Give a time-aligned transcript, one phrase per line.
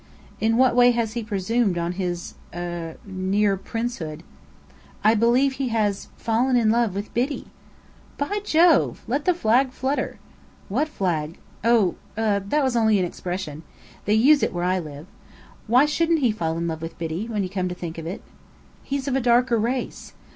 [0.39, 4.23] "In what way has he presumed on his er near princehood?"
[5.03, 7.51] "I believe he has fallen in love with Biddy!"
[8.17, 9.03] "By Jove!
[9.07, 10.17] Let the flag flutter!"
[10.69, 13.61] "What flag?" "Oh er that was only an expression.
[14.05, 15.05] They use it where I live.
[15.67, 18.23] Why shouldn't he fall in love with Biddy, when you come to think of it?"
[18.83, 20.13] "He's of a darker race.